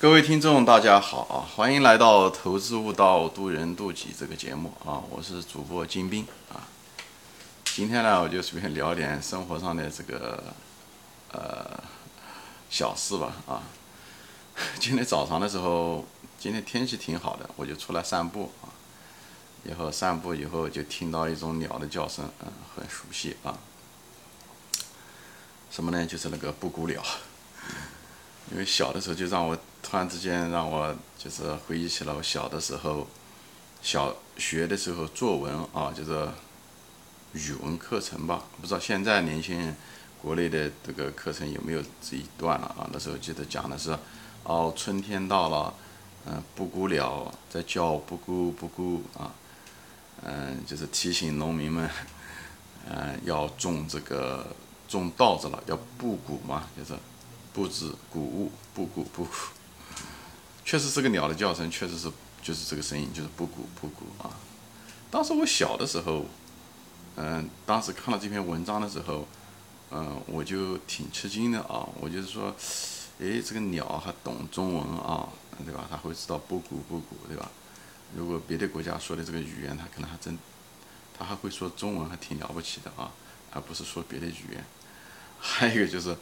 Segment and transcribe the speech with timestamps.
[0.00, 1.44] 各位听众，大家好啊！
[1.54, 4.96] 欢迎来到《投资悟道，渡人渡己》这个节目啊！
[5.10, 6.64] 我是主播金兵啊。
[7.66, 10.42] 今天呢，我就随便聊点生活上的这个
[11.32, 11.78] 呃
[12.70, 13.60] 小事吧啊。
[14.80, 16.06] 今天早上的时候，
[16.38, 18.72] 今天天气挺好的，我就出来散步啊。
[19.64, 23.58] 以后散步以后，就听到一种鸟的叫声，嗯，很熟悉啊。
[25.70, 26.06] 什么呢？
[26.06, 27.04] 就是那个布谷鸟。
[28.52, 33.06] 因为小的时候就让我突然之间让我就是回忆起了我小的时候，
[33.80, 36.28] 小学的时候作文啊，就是
[37.32, 38.42] 语文课程吧。
[38.60, 39.76] 不知道现在年轻人
[40.20, 42.90] 国内的这个课程有没有这一段了啊？
[42.92, 43.96] 那时候记得讲的是，
[44.42, 45.72] 哦，春天到了，
[46.26, 49.32] 嗯，布谷鸟在叫布谷布谷啊，
[50.24, 51.88] 嗯，就是提醒农民们，
[52.88, 54.44] 嗯，要种这个
[54.88, 56.98] 种稻子了，要布谷嘛，就是。
[57.52, 59.30] 布置谷物，布谷布谷，
[60.64, 64.30] 确实这个鸟的叫声，确实是就是这个声音，就是布谷布谷啊。
[65.10, 66.24] 当时我小的时候，
[67.16, 69.26] 嗯，当时看到这篇文章的时候，
[69.90, 71.88] 嗯，我就挺吃惊的啊。
[72.00, 72.54] 我就是说，
[73.18, 75.28] 诶，这个鸟还懂中文啊，
[75.64, 75.88] 对吧？
[75.90, 77.50] 它会知道布谷布谷，对吧？
[78.16, 80.38] 如果别的国家说的这个语言，它可能还真，
[81.18, 83.10] 它还会说中文，还挺了不起的啊，
[83.50, 84.64] 而不是说别的语言。
[85.40, 86.16] 还有一个就是。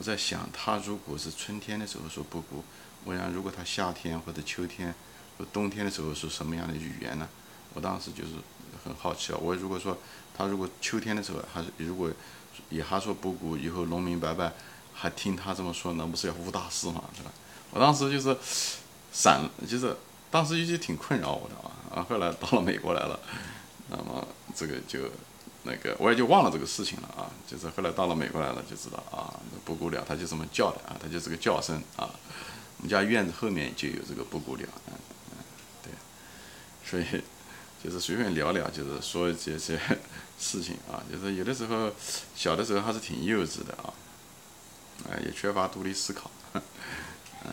[0.00, 2.64] 我在想，他如果是春天的时候说布谷，
[3.04, 4.94] 我想如果他夏天或者秋天
[5.36, 7.28] 或冬天的时候是什么样的语言呢？
[7.74, 8.30] 我当时就是
[8.82, 9.38] 很好奇啊。
[9.38, 9.98] 我如果说
[10.34, 12.10] 他如果秋天的时候还是如果
[12.70, 14.50] 也还说布谷，以后农民伯伯
[14.94, 17.30] 还听他这么说，那不是要误大事嘛，是吧？
[17.70, 18.34] 我当时就是
[19.12, 19.94] 闪，就是
[20.30, 21.70] 当时一直挺困扰我的啊。
[21.94, 23.20] 啊，后来到了美国来了，
[23.90, 24.26] 那么
[24.56, 25.10] 这个就。
[25.62, 29.28] 那个我也就忘了这个事情了啊，就是后来到了美国来了就知道啊，
[29.62, 32.08] 布谷鸟它就这么叫的啊，它就是个叫声啊。
[32.78, 34.94] 我们家院子后面就有这个布谷鸟，嗯
[35.32, 35.36] 嗯，
[35.82, 35.92] 对，
[36.82, 37.22] 所以
[37.84, 39.78] 就是随便聊聊，就是说这些
[40.38, 41.92] 事情啊，就是有的时候
[42.34, 43.92] 小的时候还是挺幼稚的啊，
[45.10, 47.52] 哎，也缺乏独立思考， 嗯，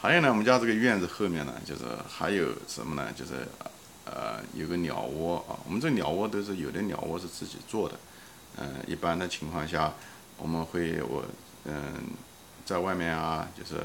[0.00, 3.46] 还有呢，我们家这个院子后面呢，就是还有什么呢，就是。
[4.04, 7.98] 呃，有个鸟窝啊，我们这鸟窝都是有的鸟窝是自己做的，
[8.58, 9.94] 嗯，一般的情况下，
[10.36, 11.24] 我们会我
[11.64, 11.74] 嗯，
[12.66, 13.80] 在外面啊，就是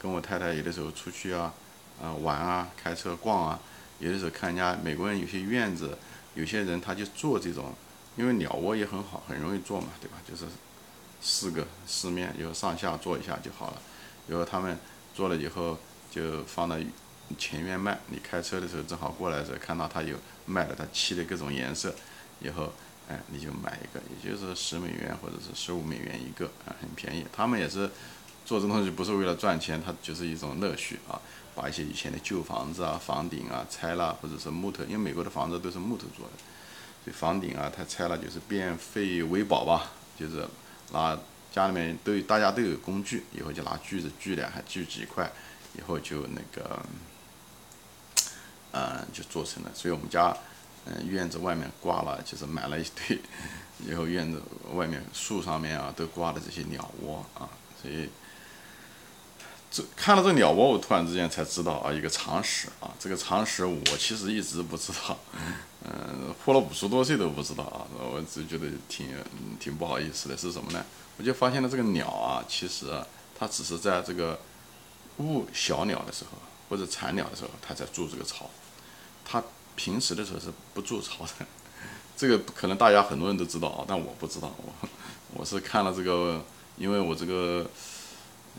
[0.00, 1.54] 跟我太太有的时候出去啊，
[2.02, 3.60] 啊玩啊，开车逛啊，
[4.00, 5.96] 有的时候看人家美国人有些院子，
[6.34, 7.72] 有些人他就做这种，
[8.16, 10.16] 因为鸟窝也很好，很容易做嘛，对吧？
[10.28, 10.46] 就是
[11.20, 13.80] 四个四面，就上下做一下就好了，
[14.26, 14.76] 然后他们
[15.14, 15.78] 做了以后
[16.10, 16.76] 就放到。
[17.38, 20.16] 前院卖，你开车的时候正好过来的时候看到他有
[20.46, 21.94] 卖的，他漆的各种颜色，
[22.40, 22.72] 以后
[23.08, 27.26] 哎你就买一个，也就是十美元或者是十五美元一个啊，很便宜。
[27.32, 27.90] 他们也是
[28.44, 31.20] 做这东西不是为了赚钱，它就是一种乐趣啊。
[31.54, 36.32] 把一些以前的旧房子啊、房顶啊拆了，或者是木头，因为美国的房子都是木头做的，
[37.04, 40.48] 所以房顶啊它拆了就是变废为宝吧，就是
[40.92, 41.14] 拿
[41.52, 45.30] 家里面都有大家都有工具，以后就拿锯子锯两还，锯几块，
[45.76, 46.80] 以后就那个。
[48.74, 50.34] 嗯，就做成了，所以我们家，
[50.86, 53.20] 嗯，院子外面挂了，就是买了一堆，
[53.86, 54.40] 以后院子
[54.72, 57.44] 外面树上面啊，都挂的这些鸟窝啊，
[57.82, 58.08] 所以，
[59.70, 65.18] 这看到这鸟窝，我突然之间才知道啊，一个常识啊，这个常识我其实一直不知道，
[65.84, 69.08] 嗯， 活了五十多岁都不知道啊，我只觉得挺
[69.60, 70.82] 挺不好意思的，是什么呢？
[71.18, 72.86] 我就发现了这个鸟啊，其实
[73.38, 74.40] 它只是在这个
[75.18, 78.48] 孵小鸟的时候或者产鸟的时候，它在筑这个巢。
[79.24, 79.42] 它
[79.76, 81.46] 平时的时候是不筑巢的，
[82.16, 84.52] 这个可能大家很多人都知道啊，但我不知道。
[84.58, 84.88] 我
[85.34, 86.44] 我是看了这个，
[86.76, 87.70] 因为我这个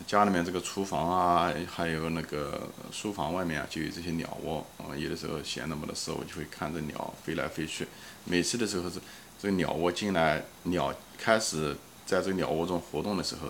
[0.06, 4.66] 家里面这个厨房啊，还有那个书房外面啊，就有这些鸟窝。
[4.78, 7.86] 啊，有的时候闲的没得事，我就会看着鸟飞来飞去。
[8.24, 8.98] 每次的时候是
[9.40, 11.76] 这个鸟窝进来，鸟开始
[12.06, 13.48] 在这个鸟窝中活动的时候，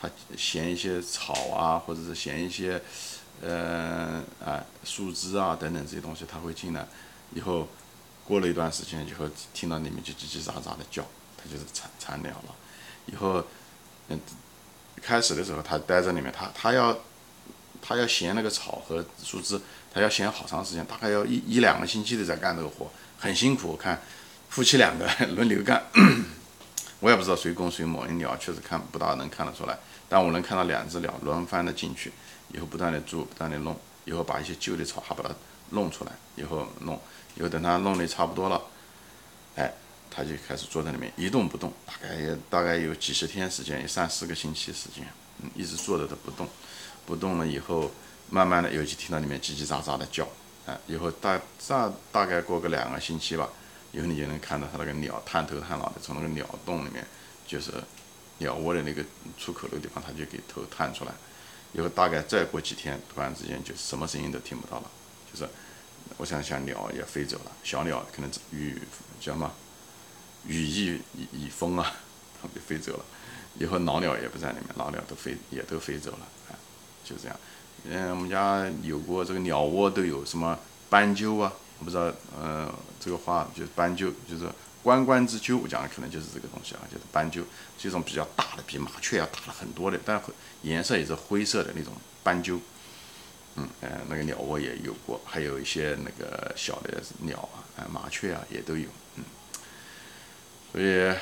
[0.00, 2.80] 它衔一些草啊，或者是衔一些。
[3.40, 6.84] 呃啊，树枝啊等等这些东西，它会进来，
[7.32, 7.68] 以后
[8.24, 11.04] 过了一段时间以后，听到里面就叽叽喳喳的叫，
[11.36, 12.54] 它就是产产鸟了。
[13.06, 13.40] 以后，
[14.08, 14.18] 嗯，
[15.00, 16.98] 开始的时候它待在里面，它它要
[17.80, 19.60] 它要衔那个草和树枝，
[19.94, 22.90] 它要衔好长时间，大概要一一两个星期的在干这个活，
[23.20, 23.76] 很辛苦。
[23.76, 24.02] 看
[24.48, 25.80] 夫妻两个 轮流干，
[26.98, 29.78] 我也不知道谁公谁母，鸟确实看不大能看得出来，
[30.08, 32.12] 但我能看到两只鸟轮番的进去。
[32.50, 35.34] 以后不断的住，不断的弄，以后把一些旧的草还把它
[35.68, 36.98] 弄出来，以后弄，
[37.36, 38.62] 以后等它弄的差不多了，
[39.54, 39.70] 哎，
[40.10, 45.06] 它就开始坐在里面一动不动，大概也大概有几十天时间，有三四个星期时间，
[45.42, 46.48] 嗯，一直坐着的不动，
[47.04, 47.90] 不动了以后，
[48.30, 50.26] 慢慢的有几听到里面叽叽喳喳的叫，
[50.64, 51.38] 啊，以后大
[51.68, 53.46] 大大概过个两个星期吧，
[53.92, 57.06] 以后你就能看到它那个鸟探头探脑的从那个鸟洞里面，
[57.46, 57.72] 就是
[58.38, 59.04] 鸟窝的那个
[59.36, 61.12] 出口的地方，它就给头探出来，
[61.72, 64.90] 以后大概再过几天，突然之间就什么声音都听不到了，
[65.32, 65.48] 就是
[66.16, 68.80] 我想想鸟也飞走了，小鸟可能羽
[69.20, 69.52] 叫什么
[70.46, 71.00] 羽翼
[71.32, 71.92] 已丰啊，
[72.40, 73.04] 它就飞走了。
[73.58, 76.18] 以后老鸟也不在里面，老鸟都飞也都飞走了，
[77.04, 77.36] 就这样。
[77.84, 80.56] 嗯，我们家有过这个鸟窝都有什么
[80.88, 81.52] 斑鸠啊？
[81.80, 84.48] 我不知道，呃，这个话就是斑鸠，就是
[84.88, 87.44] 关关之鸠，我讲的可能就是这个东西啊，就是斑鸠，
[87.78, 90.18] 是一种比较大的，比麻雀要大了很多的，但
[90.62, 91.92] 颜色也是灰色的那种
[92.22, 92.58] 斑鸠。
[93.56, 99.24] 嗯，呃，那个鸟窝也有过，还有一些那个小的鸟啊，呃，麻雀啊也都有，嗯，
[100.72, 101.14] 所以。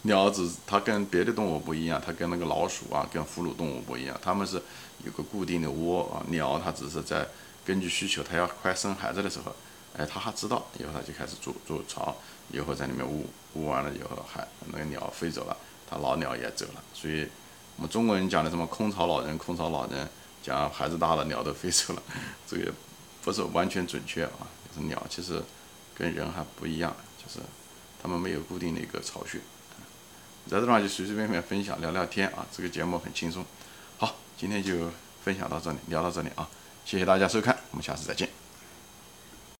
[0.00, 4.62] 鸟只它跟别的动物不一样，它跟那个老鼠啊，跟哺乳动物不一样，它们是
[5.04, 6.24] 有个固定的窝啊。
[6.28, 7.28] 鸟它只是在
[7.66, 9.54] 根据需求，它要快生孩子的时候，
[9.98, 12.14] 哎，它还知道，以后它就开始筑筑巢，
[12.52, 15.56] 以后在里面捂捂完了以后，还那个鸟飞走了，
[15.90, 16.82] 它老鸟也走了。
[16.94, 17.26] 所以
[17.76, 20.08] 我们中国人讲的什么空巢老人，空巢老人
[20.40, 22.02] 讲孩子大了，鸟都飞走了，
[22.46, 22.72] 这个
[23.22, 24.46] 不是完全准确啊。
[24.68, 25.42] 就是鸟其实
[25.96, 27.40] 跟人还不一样，就是
[28.00, 29.40] 它们没有固定的一个巢穴。
[30.46, 33.44] 在这地方就随随便便分享聊聊天啊，这个节目很轻松。
[33.98, 34.90] 好，今天就
[35.22, 36.48] 分享到这里，聊到这里啊，
[36.84, 38.37] 谢谢大家收看，我们下次再见。